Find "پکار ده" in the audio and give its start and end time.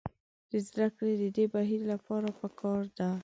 2.41-3.09